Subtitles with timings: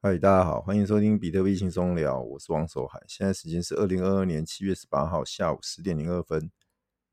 [0.00, 3.02] 嗨，大家好，欢迎收听比特币轻松聊，我是王守海。
[3.08, 6.52] 现在时间是二零二二年七月十八号下午十点零二分，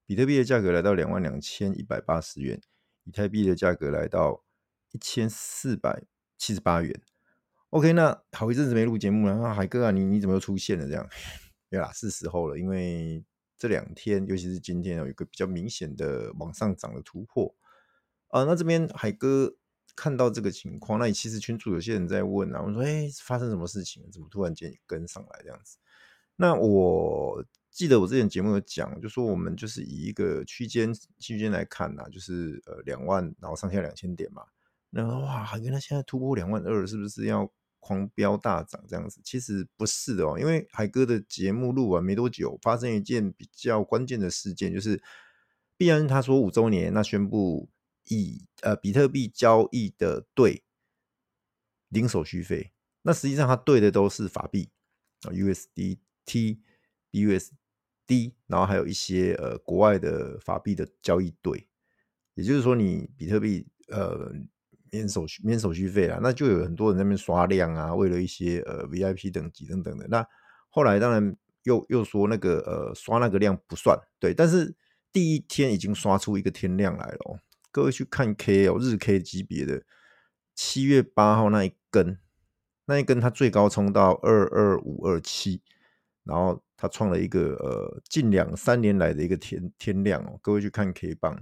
[0.06, 2.62] 比特币的价格来到两万两千一百八十元，
[3.04, 4.44] 以太币的价格来到
[4.92, 6.04] 一千四百
[6.38, 7.02] 七十八元。
[7.72, 10.88] OK，那好一阵子没录节目了，海哥啊，你你怎么又出现了？
[10.88, 11.10] 这样，
[11.72, 13.26] 对啦，是时候了，因为
[13.58, 17.56] 这两天，尤其是今天有一个比较明显的往上涨的突破
[18.28, 18.44] 啊。
[18.44, 19.56] 那这边海哥
[19.96, 24.04] 看到这个情况，那你其实群主有些人在问啊，我说，哎，发生什么事情？
[24.12, 25.78] 怎么突然间跟上来这样子？
[26.36, 34.44] 那我记得我之前节目有讲，就说我们就是以一个区间区间来看呐，就是呃两万，然后上下两千点嘛。
[34.90, 37.52] 那哇，海哥他现在突破两万二，是不是要？
[37.88, 45.00] 狂飙大涨这样子，其实不是的哦，因为海哥的节目录完没多久，发生一件比较关键的事件，就是
[45.78, 47.70] 必然他说五周年，那宣布
[48.08, 50.64] 以呃比特币交易的对
[51.90, 52.72] 零手续费，
[53.04, 54.70] 那实际上它对的都是法币
[55.24, 56.60] 啊，USDT、
[57.12, 61.68] BUSD，然后还有一些呃国外的法币的交易对，
[62.34, 64.32] 也就是说你比特币呃。
[64.92, 70.08] 免手续免手续费啦，那就有很多人在那边刷量啊，为了一些呃 VIP 等级等等的。
[70.08, 70.26] 那
[70.70, 74.74] 后来当然又又说那个呃刷那个量不算对，但是
[75.12, 77.38] 第一天已经刷出一个天量来了哦。
[77.76, 79.84] 各位去看 K 哦，日 K 级别的
[80.56, 82.18] 七月八号那一根，
[82.86, 85.62] 那一根它最高冲到二二五二七，
[86.24, 90.40] 然后它创了一个呃近两三年来的一个天天量哦。
[90.42, 91.38] 各位去看 K 棒，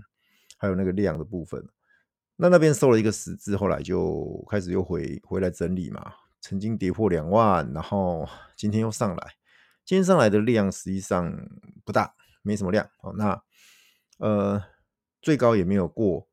[0.58, 1.64] 还有那个量的部分。
[2.36, 9.34] 那那边收了一个十字，后来就开始又回回来整理嘛，曾经跌破两万，然后今天又上来，
[9.86, 11.32] 今天上来的量实际上
[11.86, 13.14] 不大，没什么量哦。
[13.16, 13.40] 那
[14.18, 14.64] 呃
[15.24, 16.28] 最高也没有过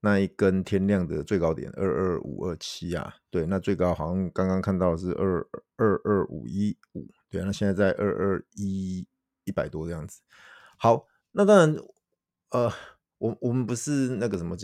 [0.00, 9.06] 那一根天量的最高点二二五二七啊，对，那最高好像刚刚看到是二二二五一五，对，那现在在二二一
[9.44, 10.20] 一百多这样子。
[10.76, 11.76] 好，那当然
[12.50, 12.72] 呃
[13.18, 14.56] 我我们不是那个什么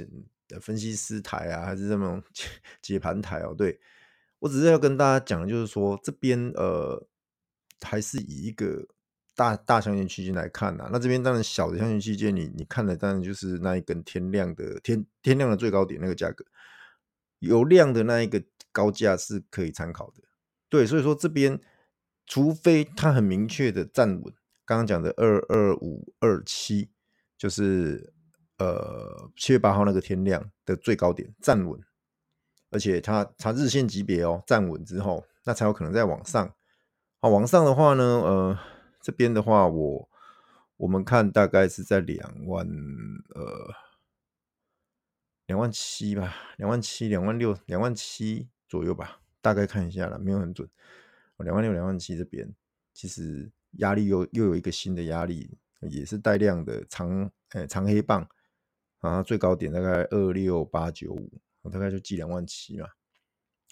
[0.49, 2.49] 的分析师台啊，还是这种解
[2.83, 3.55] 解盘台哦？
[3.55, 3.79] 对，
[4.41, 7.07] 我只是要跟大家讲就是说，这边呃，
[7.83, 8.89] 还是以一个
[9.37, 10.89] 大大箱型区间来看呐。
[10.91, 16.45] 那这边当然小的箱型区间，你你看的当然就是那一根天量的天天量的最高点那个价格，
[17.39, 18.43] 有量的那一个
[18.73, 20.23] 高价是可以参考的。
[20.69, 21.61] 对，所以说这边
[22.27, 26.91] 除非它很明确的站稳，刚刚讲的二二五二七，
[27.39, 28.15] 就是。
[28.59, 31.79] 呃，七月八号那个天量的最高点站稳，
[32.71, 36.51] 而且它它日线级别哦站稳之后，那才有可能再往上。
[37.21, 38.59] 好，往上的话呢，呃，
[39.07, 40.09] 这边的话我
[40.79, 42.67] 我们看大概是在两万
[43.37, 43.73] 呃
[45.47, 50.69] 两万七吧，两万七两万六两万七左右吧，大概看一下啦，没有很准。
[51.39, 52.53] 两万六两万七这边
[52.93, 58.29] 其实压力又又有一个新的压力，也是带量的长呃长黑棒。
[58.99, 62.89] 啊，最高点大概二六八九五，我大概就记两万七嘛。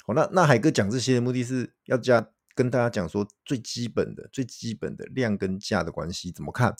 [0.06, 6.76] 好，那那海哥讲这些的目的是要加跟大家讲说最基本的、最基本的量跟价的关系怎么看，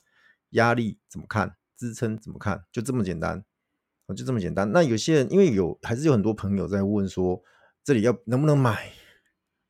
[0.50, 3.44] 压力怎么看，支撑怎么看，就这么简单，
[4.16, 4.70] 就这么简单。
[4.72, 7.42] 那有些人因为有还是有很多朋友在问说，
[7.82, 8.92] 这里要能不能买，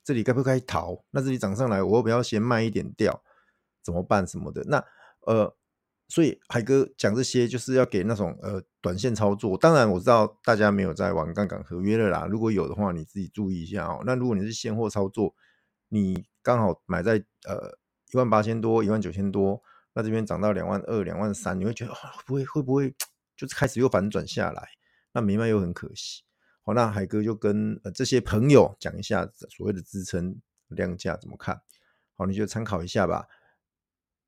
[0.05, 1.05] 这里该不该逃？
[1.11, 3.23] 那这里涨上来，我要不要先卖一点掉？
[3.83, 4.63] 怎么办什么的？
[4.65, 4.85] 那
[5.21, 5.57] 呃。
[6.07, 9.57] 所以海哥讲这些就是要给那种呃短线操作。
[9.57, 12.27] 当然我知道大家没有在玩杠杆合约了啦。
[12.31, 14.03] 如果有的话，你自己注意一下哦。
[14.05, 15.35] 那如果你是现货操作，
[15.95, 17.79] 你刚好买在呃
[18.11, 19.63] 一万八千多、一万九千多，
[19.93, 22.93] 那这边涨到两万二、两万三，你会觉得会不会会不会
[23.37, 24.71] 就是开始又反转下来？
[25.13, 26.25] 那没卖又很可惜。
[26.63, 29.25] 好，那海哥就跟呃这些朋友讲一下
[29.57, 31.63] 所谓的支撑量价怎么看。
[32.17, 33.29] 好，你就参考一下吧。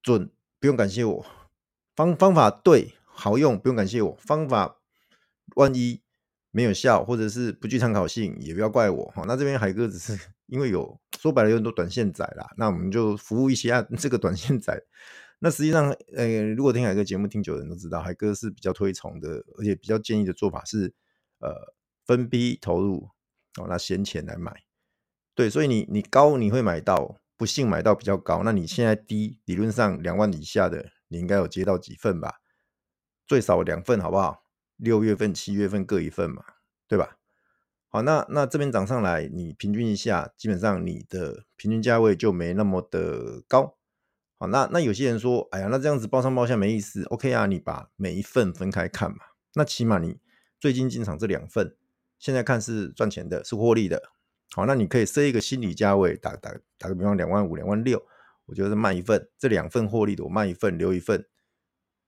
[0.01, 1.27] 准，不用感谢我。
[1.97, 4.17] 方方法对，好用，不用感谢我。
[4.21, 4.77] 方法
[5.57, 6.01] 万一
[6.53, 9.13] 没有效，或者是不具参考性，也不要怪我。
[9.17, 14.81] 好，那这边海哥只是因为有说白了有很多短线仔啦，那我们就服务一下 这个短线仔。
[15.39, 20.95] 那实际上，呃，如果听海哥节目听久的人都知道，海哥是比较推崇的，而且比较建议的做法是，
[21.41, 21.75] 呃，
[22.07, 23.11] 分批投入，
[23.59, 24.63] 哦，拿闲钱来买。
[25.35, 30.93] 对，所以你你高你会买到，不幸买到比较高，那你现在低，理论上两万以下的。
[31.09, 32.41] 你应该有接到几份吧？
[33.29, 34.43] 最少两份，好不好？
[34.77, 36.43] 六月份、七月份各一份嘛，
[36.89, 37.16] 对吧？
[37.89, 43.77] 好，那那这边涨上来，你平均一下，基本上你的平均价位就没那么的高。
[44.39, 47.05] 好，那那有些人说，哎呀，那这样子包上包下没意思。
[47.05, 49.19] OK 啊，你把每一份分开看嘛。
[49.55, 50.19] 那起码你
[50.61, 51.75] 最近进场这两份，
[52.19, 54.03] 现在看是赚钱的，是获利的。
[54.55, 58.05] 好，那你可以设一个心理价位，打打打个比方，两万五、两万六，
[58.45, 61.25] 我觉得卖一份，这两份获利的我卖一份，留一份，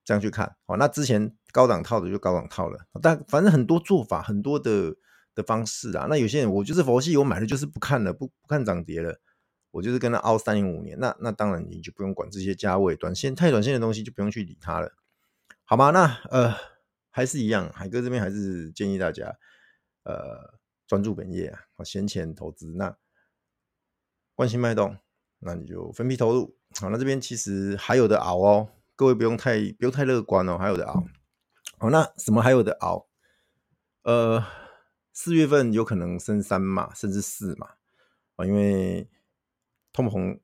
[0.04, 0.56] 这样去看。
[0.66, 4.94] 好，那之前高档套的就高档套了，但反正很多做法，很多的
[5.38, 6.06] 的方式啊。
[6.10, 9.20] 那有些人我就是佛系，我买了就是不看了，不不看涨跌了，
[9.70, 10.98] 我就是跟他熬三零五年。
[10.98, 14.92] 那那当然你就不用管这些价位，短线太短线的东西就不用去理它了，
[15.64, 15.90] 好吗？
[15.90, 16.54] 那呃。
[17.10, 19.34] 还是一样，海哥这边还是建议大家，
[20.04, 20.54] 呃，
[20.86, 22.74] 专注本业啊，闲钱投资。
[22.76, 22.96] 那
[24.36, 24.96] 关心脉动，
[25.40, 26.56] 那你就分批投入。
[26.78, 31.02] 好，那这边其实还有的熬哦，各位不用太不用太乐观哦，还有的熬。
[31.78, 33.08] 好，那什么还有的熬？
[34.02, 34.44] 呃，
[35.20, 37.70] 四月份有可能升三嘛，甚至四嘛
[38.36, 39.10] 啊，因为
[39.92, 40.38] 通膨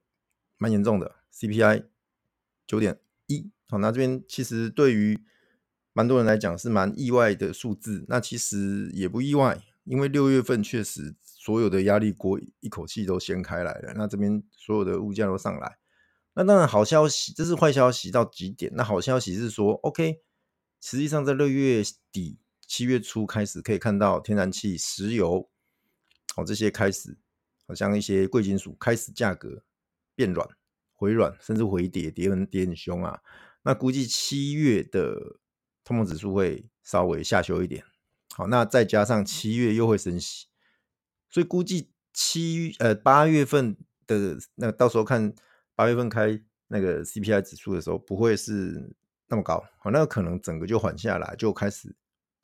[0.58, 1.84] 蛮严重的，CPI
[2.66, 2.98] 九点
[3.28, 3.48] 一。
[3.68, 5.22] 好，那这边其实对于
[5.92, 15.78] 蛮多人来讲是蛮意外的数字，那其实也不意外，因为六月份确实所有的压力锅一口气都掀开来了，那这边所有的物价都上来，
[16.34, 18.72] 那当然好消息，这是坏消息到极点。
[18.74, 20.20] 那好消息是说，OK，
[20.80, 21.80] 实际上在六月
[22.10, 25.48] 底七月初开始可以看到天然气、石油，
[26.36, 27.18] 哦这些开始，
[27.66, 29.62] 好像一些贵金属开始价格
[30.14, 30.48] 变软、
[30.92, 33.20] 回软，甚至回跌，跌很跌很凶啊。
[33.62, 35.38] 那估计七月的。
[35.86, 37.84] 通膨指数会稍微下修一点，
[38.34, 40.46] 好，那再加上七月又会升息，
[41.28, 43.76] 所以估计七呃八月份
[44.06, 45.34] 的那到时候看
[45.74, 48.94] 八月份开那个 CPI 指数的时候，不会是
[49.26, 51.94] 那么高，好，那可能整个就缓下来，就开始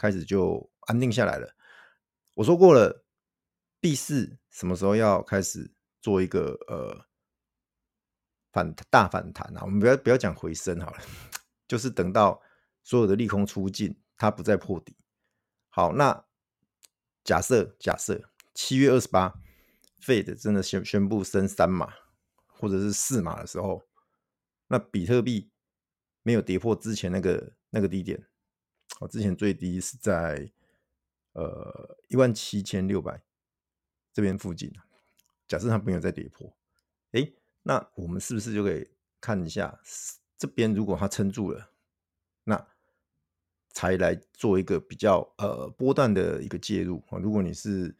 [0.00, 1.54] 开始就安定下来了。
[2.34, 3.04] 我说过了，
[3.80, 5.70] 币市什么时候要开始
[6.00, 7.04] 做一个呃
[8.50, 9.62] 反大反弹啊？
[9.64, 10.98] 我们不要不要讲回升好了，
[11.68, 12.42] 就是等到。
[12.82, 14.96] 所有的利空出尽，它不再破底。
[15.68, 16.24] 好，那
[17.22, 19.34] 假设假设七月二十八
[20.00, 21.92] ，Fed 真的宣宣布升三码
[22.46, 23.86] 或者是四码的时候，
[24.68, 25.52] 那比特币
[26.22, 28.26] 没有跌破之前那个那个低点，
[29.00, 30.48] 我之前最低是在
[31.32, 33.20] 呃一万七千六百
[34.12, 34.72] 这边附近。
[35.48, 36.56] 假设它没有再跌破，
[37.10, 38.88] 诶，那我们是不是就可以
[39.20, 39.80] 看一下
[40.38, 40.72] 这边？
[40.72, 41.72] 如果它撑住了？
[42.44, 42.68] 那
[43.70, 47.18] 才来做一个比较呃波段的一个介入啊。
[47.18, 47.92] 如果你是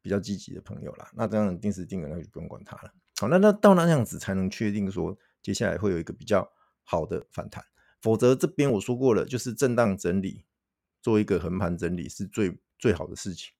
[0.00, 2.94] 比较积极的朋友啦，那这样定时定额那就不用管它了。
[3.18, 6.50] 好，那那到那样子才能确定说接下来会有一个比较
[6.84, 7.62] 好的反弹。
[8.04, 10.44] 否则这边我说过了，就是震荡整理，
[11.00, 13.54] 做一个横盘整理是最最好的事情。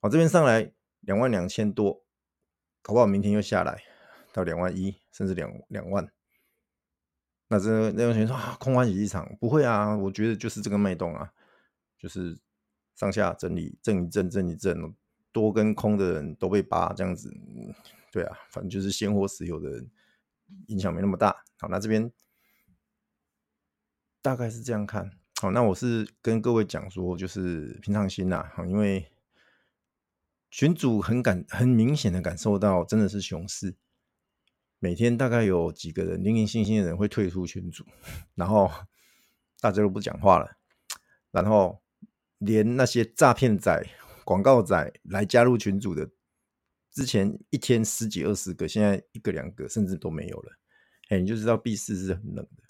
[0.00, 2.02] 好，这边上来两万两千多，
[2.80, 3.82] 搞不好明天又下来
[4.32, 6.10] 到两万一，甚至两两万。
[7.48, 11.30] 那这那种人说，空欢喜一场，不会啊，我觉得就是这个脉动啊，
[11.98, 12.38] 就是
[12.94, 14.94] 上下整理，震一震，震一震，
[15.30, 17.30] 多跟空的人都被扒这样子，
[18.10, 19.90] 对啊，反正就是现货持有的人
[20.68, 21.44] 影响没那么大。
[21.58, 22.10] 好，那这边
[24.24, 25.10] 大概是这样看。
[25.38, 29.12] 好，那我是跟各位讲说，就是平常心呐，好，因为
[30.50, 33.76] 群主很感很明显的感受到，真的是熊市。
[34.78, 37.84] 每天大概有几个人零零星星的人会退出群组，
[38.34, 38.70] 然后
[39.60, 40.56] 大家都不讲话了，
[41.30, 41.82] 然后
[42.38, 43.86] 连那些诈骗仔、
[44.24, 46.08] 广告仔来加入群组的，
[46.90, 50.52] 之前一天十几二十个，现在一个两个甚至都没有了。
[51.10, 52.63] 哎，你就知道 B 市是很冷的。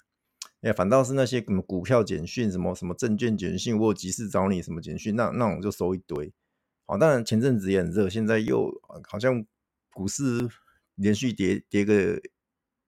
[0.65, 6.33] 哎，反倒是那些什么股票简讯、什么什么证券简讯，我有急事找你什么简讯，那那种就收一堆。
[6.85, 8.71] 好，当然前阵子也很热，现在又
[9.07, 9.45] 好像
[9.91, 10.49] 股市。
[10.97, 12.21] 连续跌跌个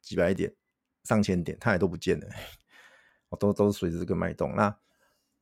[0.01, 0.55] 几百点、
[1.03, 2.27] 上千点，它也都不见了，
[3.37, 4.55] 都都随着这个脉动。
[4.55, 4.79] 那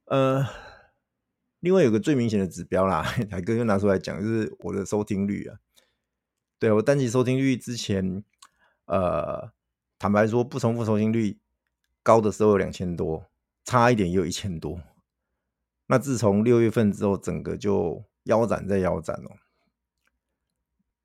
[0.05, 0.43] 呃，
[1.59, 5.59] 另外有个最明显的指标啦， 海哥又拿出来讲，就是我的收听率啊。
[6.57, 8.23] 对，我单集收听率之前，
[8.85, 9.51] 呃，
[9.99, 11.37] 坦白说不重复收听率
[12.05, 13.25] 高的时候有两千多，
[13.63, 14.79] 差一点也有一千多。
[15.87, 19.31] 那自从六月份之后，整个就腰斩再腰斩哦。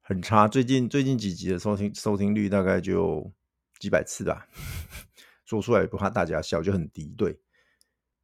[0.02, 3.32] 很差，最近最近几集的收听收听率大概就
[3.78, 4.46] 几百次吧，
[5.46, 7.14] 说出来也不怕大家笑，就很低。
[7.16, 7.40] 对，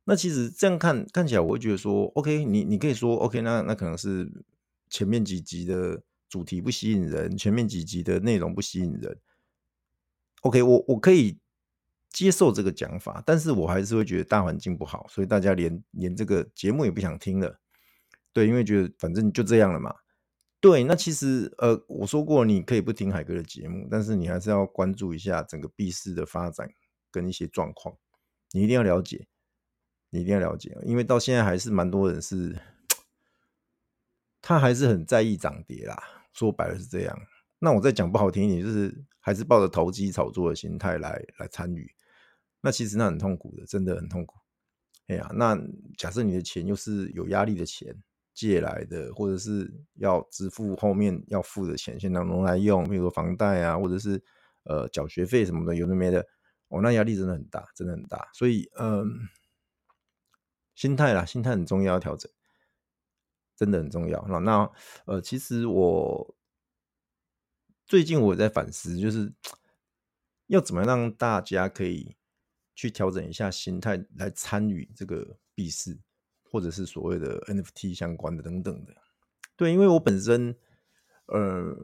[0.05, 4.31] 那其实这样看看起来，我会觉得说，OK，你你可以说 OK，那那可能是
[4.91, 9.19] 前面几集的主题不吸引人，前面几集的内容不吸引人。
[10.43, 11.39] OK，我我可以
[12.17, 17.61] 接受这个讲法，但是我还是会觉得大环境不好，所以大家连连这个节目也不想听了。
[18.33, 19.95] 对，因为觉得反正就这样了嘛。
[20.61, 26.71] 对，那其实呃，我说过你可以不听海哥的节目，但是你还是要关注一下整个币市的发展
[27.11, 27.95] 跟一些状况，
[28.53, 29.27] 你一定要了解，
[30.09, 32.59] 你一定要了解，因为到现在还是蛮多人是，
[34.41, 37.15] 他还是很在意涨跌啦，说白了是这样。
[37.59, 41.95] 那我再讲不好听一点，就是还是抱着投机炒作的心态来来参与。
[42.61, 44.39] 那其实那很痛苦的，真的很痛苦。
[45.09, 45.57] 哎呀，那
[45.97, 47.97] 假设你的钱又是有压力的钱
[48.35, 54.23] 借来的，或者是要支付后面要付的钱，先拿拿来用，比如说房贷啊，或者是
[54.65, 56.27] 呃缴学费什么的，有的没的，
[56.69, 58.29] 哦，那压力真的很大，真的很大。
[58.33, 59.29] 所以，嗯、
[60.75, 62.31] 心态啦，心态很重要，要调整。
[63.59, 64.23] 真的很重要。
[64.29, 64.71] 那那
[65.07, 66.37] 呃，其实我
[67.87, 69.33] 最近我在反思，就是
[70.49, 72.15] 要怎么让大家可以
[72.77, 75.99] 去调整一下心态，来参与这个币市，
[76.45, 78.95] 或者是所谓的 NFT 相关的等等的。
[79.57, 80.55] 对，因为我本身
[81.27, 81.75] 呃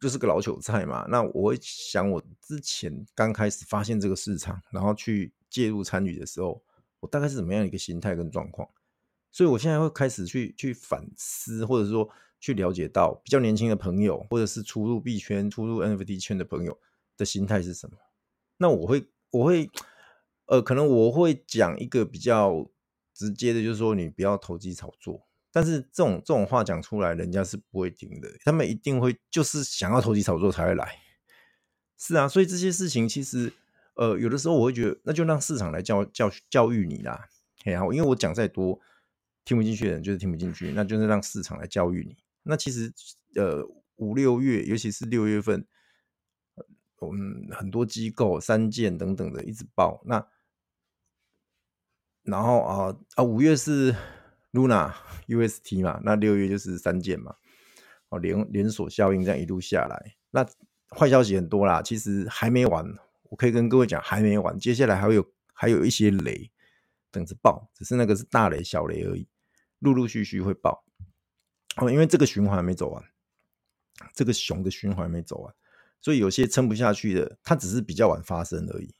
[0.00, 6.62] 就是个老韭菜嘛，那我会想，我之前刚开始发现这个市场，然后去介入参与的时候，
[7.00, 8.66] 我大概是怎么样一个心态跟状况。
[9.32, 12.08] 所以，我现在会开始去去反思，或者说
[12.40, 16.78] 去了解到比较年轻的朋友，或者是初入币圈、初入 NFT 圈的朋友
[17.18, 17.98] 的心态是什么。
[18.56, 19.68] 那我会，我会，
[20.46, 22.68] 呃，可能我会讲一个比较
[23.12, 25.26] 直接的，就是说你不要投机炒作。
[25.52, 30.98] 但是这种这种话讲出来，人家是不会听的，他们一定会就是想要投机炒作才会来。
[31.98, 33.52] 是啊，所以这些事情其实，
[33.94, 37.28] 呃，有的时候我会觉得，那就让市场来教教教育你啦。
[37.64, 38.80] 然后，因为我讲再多。
[39.44, 42.16] 听不进去的人就是听不进去，那就是让市场来教育你。
[42.42, 42.92] 那其实，
[43.36, 45.64] 呃，五六月，尤其是六月份，
[46.98, 50.02] 我们很多机构、三件等等的一直报。
[50.04, 50.26] 那
[52.26, 53.94] 然后啊啊，五月是
[54.52, 54.92] Luna
[55.28, 57.36] UST 嘛，那六月就是三件嘛。
[58.08, 60.46] 哦，连连锁效应这样一路下来，那
[60.90, 61.82] 坏消息很多啦。
[61.82, 62.86] 其实还没完，
[63.24, 66.52] 我可以跟各位讲，还没完，接下来还有还有一些雷
[67.10, 69.26] 等着爆，只是那个是大雷小雷而已。
[69.80, 70.84] 陆陆续续会爆，
[71.76, 73.04] 哦，因为这个循环没走完，
[74.14, 75.52] 这个熊的循环没走完，
[76.00, 78.94] 所以有些撑不下去的，它只是比较晚发生而已，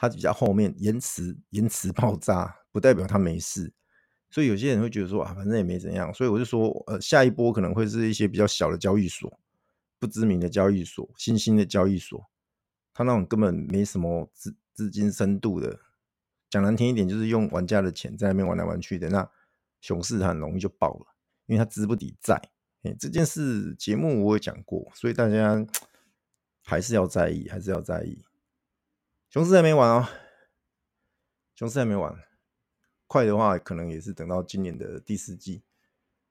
[0.00, 3.70] 它比较后面延迟延迟爆炸，不代表它没事，
[4.30, 9.38] 所以有些人会觉得说啊，反正也没怎样，所以我就说，呃，下一波可能会是一些比较小的交易所，
[9.98, 12.30] 不知名的交易所，新兴的交易所，
[12.94, 15.78] 它那种根本没什么资资金深度的，
[16.48, 19.30] 讲难听一点，就是用玩家的钱在那边玩来玩去的那。
[19.82, 21.06] 熊市它很容易就爆了，
[21.46, 22.40] 因为它资不抵债。
[22.82, 25.62] 哎，这件事节目我也讲过，所以大家
[26.64, 28.22] 还是要在意，还是要在意。
[29.30, 30.08] 熊市还没完哦，
[31.54, 32.12] 熊市还没完，
[33.06, 35.62] 快的话可能也是等到今年的第四季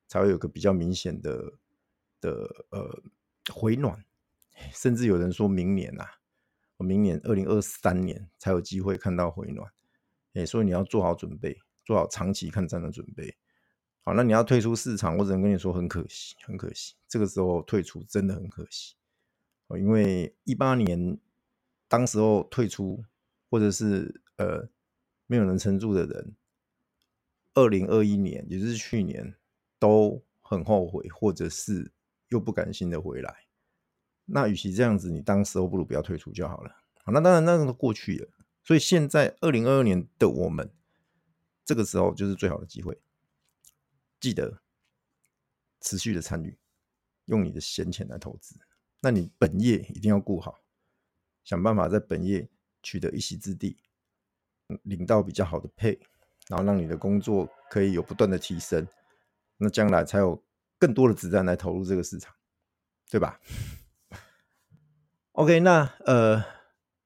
[0.05, 1.53] 才会有个比较明显的
[2.19, 3.01] 的呃
[3.53, 4.03] 回暖，
[4.73, 6.11] 甚至有人说明年呐、啊，
[6.77, 9.71] 明年二零二三年才有机会看到回暖。
[10.33, 11.57] 哎，所以你要做好准备。
[11.85, 13.35] 做好长期看战的准备，
[14.03, 18.93] 好，那你要退出市场，我只能跟你说很可惜，很可惜，这个时候退出真的很可惜
[19.65, 21.17] 哦，因为一八年
[21.89, 23.03] 当时候退出，
[23.49, 24.69] 或者是呃
[25.27, 26.33] 没有人撑住的人，
[27.55, 29.35] 二零二一年也就是去年
[29.77, 31.91] 都很后悔，或者是
[32.29, 33.35] 又不甘心的回来，
[34.23, 36.73] 那与其这样子，你当时候不如不要退出就好了。
[37.07, 38.29] 那当然那个都过去了，
[38.63, 40.71] 所以现在二零二二年的我们。
[41.65, 42.99] 这个时候就是最好的机会，
[44.19, 44.59] 记得
[45.81, 46.57] 持续的参与，
[47.25, 48.55] 用你的闲钱来投资。
[49.01, 50.59] 那你本业一定要顾好，
[51.43, 52.47] 想办法在本业
[52.81, 53.77] 取得一席之地，
[54.83, 55.99] 领到比较好的配
[56.47, 58.87] 然后让你的工作可以有不断的提升，
[59.57, 60.43] 那将来才有
[60.77, 62.33] 更多的子弹来投入这个市场，
[63.09, 63.39] 对吧
[65.33, 66.43] ？OK，那呃，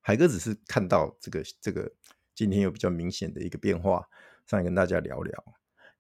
[0.02, 1.94] 海哥只是看到这个这个
[2.34, 4.08] 今天有比较明显的一个变化。
[4.46, 5.46] 上来跟大家聊聊，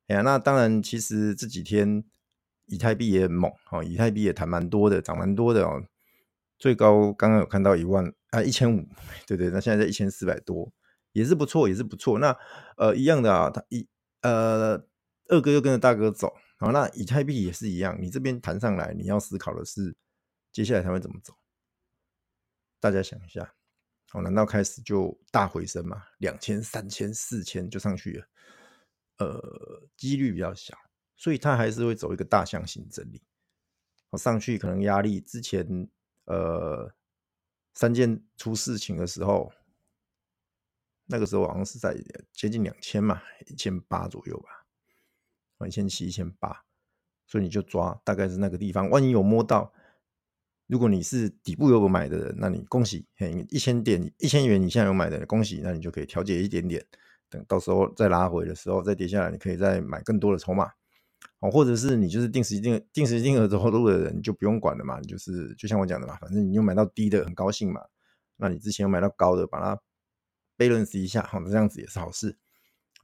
[0.08, 2.04] 哎呀，那当然，其实这几天
[2.66, 5.82] 以太币也很猛哦，以太币也弹蛮多的，涨蛮多的哦，
[6.64, 8.88] 最高刚刚有看到一万啊一千五，
[9.28, 10.72] 对对，那现在在一千四百多，
[11.12, 12.18] 也是不错，也是不错。
[12.20, 12.34] 那
[12.78, 13.86] 呃一样的啊，他一
[14.22, 14.82] 呃
[15.28, 19.94] 二哥又跟着大哥走，好，那以太币也是一样，你这边弹上来，你要思考的是
[20.54, 21.34] 接下来它会怎么走，
[22.80, 23.54] 大家想一下。
[24.14, 26.02] 哦，难道开始就大回升吗？
[26.20, 28.26] 两千、三千、四千就上去了？
[29.18, 30.74] 呃，几率比较小，
[31.18, 33.22] 所以它还是会走一个大象形整理。
[34.12, 35.68] 我上去可能压力之前，
[36.26, 36.94] 呃，
[37.74, 39.52] 三件出事情的时候，
[41.06, 41.96] 那个时候好像是在
[42.32, 46.64] 接近两千嘛，一千八左右吧，一千七、一千八，
[47.28, 49.74] 所以你就抓大概是那个地方，万一有摸到。
[50.68, 56.84] 如果你是底部有买的人，那你恭喜，嘿，一千点一千元以下有买的人，恭喜，那你就可以调节一点点，
[57.30, 60.72] 等到时候再拉回的时候再跌下来，你可以再买更多的筹码。
[61.40, 65.00] 哦，或者是你就是定时定定时定额投入的人，就不用管了嘛。
[65.00, 67.82] 你就是就像我讲的嘛，反正你又买到低的，很高兴嘛。
[68.38, 69.82] 那你之前有买到高的，把它
[70.58, 72.38] balance 一下，好，这样子也是好事。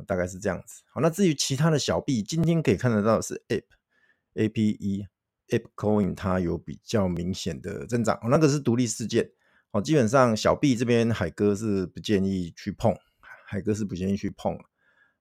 [0.08, 0.82] 大概是这样子。
[0.94, 3.66] 好，那至于其他的小币，今天可以看得到的是 Ape
[4.36, 5.08] APE
[5.50, 8.16] Ape Coin，它有比较明显的增长。
[8.22, 9.30] 哦，那个是独立事件。
[9.72, 12.96] 哦，基本上小币这边海哥是不建议去碰，
[13.46, 14.58] 海哥是不建议去碰。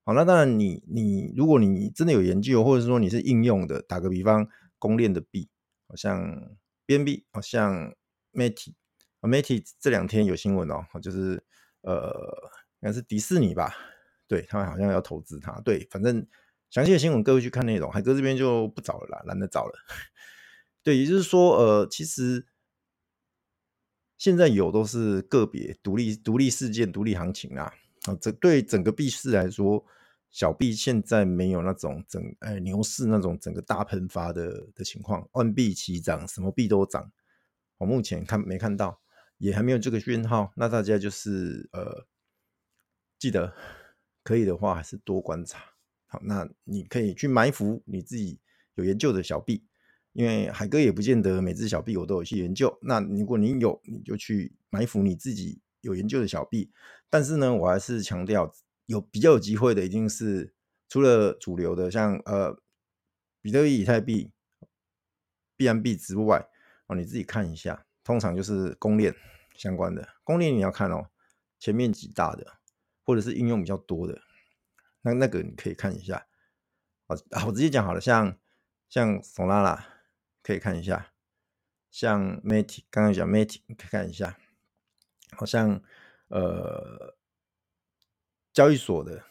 [0.09, 4.49] 好，那当然你，你如果你真的有研究，或者是说你是应用的，打个比方，
[4.79, 5.51] 公链的币，
[5.87, 7.95] 好像 BNB，好像
[8.33, 11.45] MATIC，MATIC 这两天有新闻哦，就是
[11.83, 12.11] 呃，
[12.81, 13.75] 应该是迪士尼吧，
[14.27, 16.27] 对他们好像要投资它，对，反正
[16.71, 19.73] 详细的新闻各位去看内容，海哥这边就不找了啦，懒得找了。
[20.83, 22.47] 对，也就是说，呃，其实
[24.17, 27.75] 现在有都是个别独立独立事件、独立行情啊，
[28.07, 29.85] 啊，这对整个币市来说。
[30.31, 37.11] 小币现在没有那种整哎牛市那种整个大喷发的的情况，万币齐涨，什么币都涨。
[37.79, 39.01] 我目前看没看到，
[39.39, 40.53] 也还没有这个讯号。
[40.55, 42.07] 那大家就是呃，
[43.19, 43.55] 记得
[44.23, 45.61] 可以的话，还是多观察。
[46.07, 48.39] 好，那你可以去埋伏你自己
[48.75, 49.65] 有研究的小币，
[50.13, 52.79] 因为海哥也不见得每只小币我都有去研究。
[52.83, 56.71] 那如果你有，你就去埋伏你自己有研究的小币。
[57.09, 58.55] 但是呢，我还是强调。
[58.89, 60.55] 有比较有机会的，一定是
[60.89, 62.59] 除了主流的，像呃
[63.43, 64.33] 比特币、以太币、
[65.59, 66.49] B M B 之外，
[66.87, 69.15] 哦，你自己看一下，通常就是公链
[69.55, 70.09] 相关的。
[70.25, 71.11] 公链你要看哦，
[71.59, 72.61] 前面几大的，
[73.05, 74.23] 或者是应用比较多的，
[75.03, 76.27] 那那个你可以看一下。
[77.09, 78.39] 啊，我直接讲好了，像
[78.89, 79.85] 像 Solana
[80.43, 81.13] 可以看一下，
[81.91, 84.39] 像 Matic 刚刚讲 Matic 可以看一下，
[85.33, 85.83] 好像
[86.29, 87.18] 呃。
[88.59, 89.23] 交易所的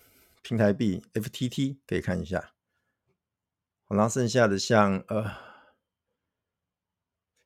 [0.41, 2.53] 平台币 FTT 可以看一下，
[3.89, 5.29] 然后剩下的像呃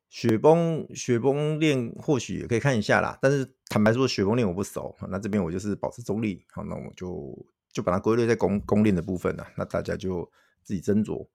[0.08, 7.36] 雪崩雪崩链或许也可以看一下啦，但是坦白说雪崩链我不熟，那这边我就是保持中立，好，那我就
[7.72, 10.30] 就把它归类在公公链的部分了，那大家就
[10.62, 11.28] 自己斟酌。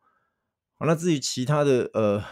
[0.77, 2.23] 好，那至于其他的呃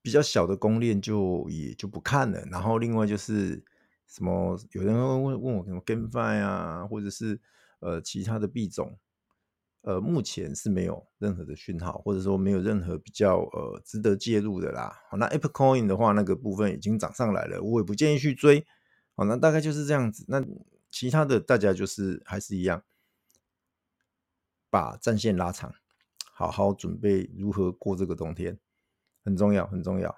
[0.00, 3.62] 比较小的公链就也就不看了，然后另外就是。
[4.06, 4.58] 什么？
[4.70, 7.40] 有人会问问我什么 GameFi 啊，或者是
[7.80, 8.98] 呃其他的币种，
[9.82, 15.02] 呃，目前是没有任何的讯号，或者说没有任何比较呃值得介入的啦。
[15.10, 18.64] 好，那 Apple Coin 的话，那个部分已经涨上来了，我也不建议去追。
[19.16, 20.24] 好，那大概就是这样子。
[20.28, 20.42] 那
[20.90, 22.84] 其他的大家就是还是一样，
[24.70, 25.74] 把战线拉长，
[26.32, 28.58] 好好准备如何过这个冬天，
[29.24, 30.10] 很重要，很重要。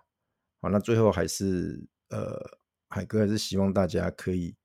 [0.61, 2.59] 好，那最后还是呃。
[2.89, 4.57] 海哥还是希望大家可以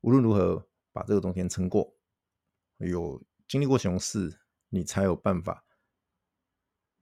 [0.00, 1.94] 无论如何把这个冬天撑过。
[2.78, 5.64] 有经历过熊市，你才有办法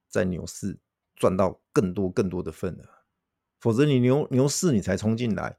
[0.09, 0.79] 在牛市
[1.15, 2.89] 赚到更多更多的份额。
[3.61, 5.57] 否则你牛牛市你才冲进来，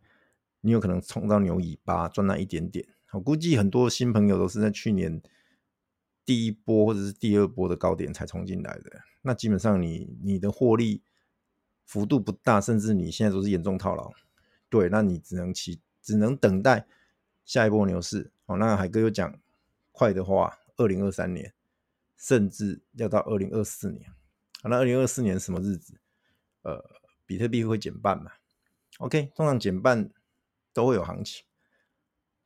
[0.62, 2.88] 你有可能冲到牛尾巴赚那一点点。
[3.12, 5.22] 我估计很多新朋友都是在去年
[6.26, 9.02] 第一波或者是第二波的高点才冲进来的。
[9.22, 11.04] 那基本上你你的获利
[11.86, 14.12] 幅度不大，甚至你现在都是严重套牢。
[14.74, 16.88] 对，那你只能期，只能等待
[17.46, 18.32] 下一波牛市。
[18.48, 19.40] 好，那海哥又讲，
[19.92, 21.54] 快的话，二零二三年，
[22.18, 24.10] 甚至要到二零二四年。
[24.64, 26.02] 好，那二零二四年什么日子？
[26.64, 26.84] 呃，
[27.28, 28.32] 比特币会减半嘛
[28.98, 30.10] ？OK，通常减半
[30.74, 31.46] 都会有行情。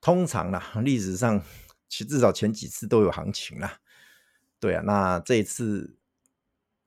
[0.01, 1.41] 通常啦，历史上
[1.87, 3.79] 其至少前几次都有行情啦。
[4.59, 5.95] 对啊，那这一次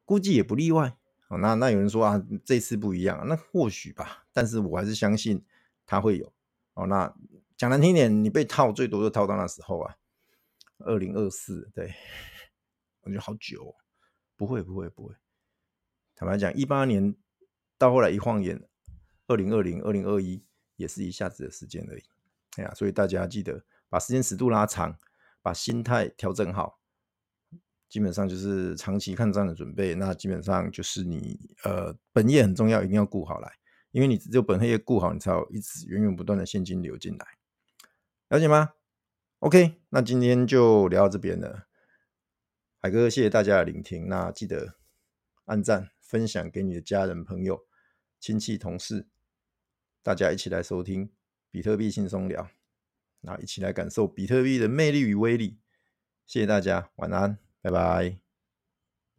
[0.04, 0.98] 估计也不例外。
[1.28, 5.44] 哦，那那有人说啊，这次不一样，那或许吧，但是我还是相信
[5.86, 6.32] 它会有。
[6.74, 7.14] 哦，那
[7.56, 9.96] 讲难听点，你被套最多就套到那时候啊，
[10.78, 11.92] 二零二四，对，
[13.02, 13.74] 我觉得好久哦，
[14.36, 15.14] 不会不会不会，
[16.14, 17.14] 坦白讲，一八年
[17.76, 18.62] 到后来一晃眼，
[19.26, 20.42] 二零二零、二零二一
[20.76, 22.02] 也是一下子的时间而已。
[22.56, 24.96] 哎呀，所以大家记得把时间尺度拉长，
[25.42, 26.78] 把心态调整好。
[27.88, 33.52] 基本上就是长期看涨的准备，那基本上就是你呃本业很重要，一定要顾好来，
[33.90, 37.26] 因为你只有本业顾好，你才有一直源源不断的现金流进来，
[38.28, 38.70] 了解吗
[39.40, 41.66] ？OK，那今天就聊到这边了，
[42.80, 44.76] 海哥谢谢大家的聆听，那记得
[45.44, 47.66] 按赞、分享给你的家人、朋友、
[48.18, 49.06] 亲戚、同事，
[50.02, 51.12] 大家一起来收听
[51.50, 52.48] 比特币轻松聊，
[53.20, 55.58] 那一起来感受比特币的魅力与威力，
[56.26, 57.38] 谢谢大家，晚安。
[57.62, 58.29] 拜拜。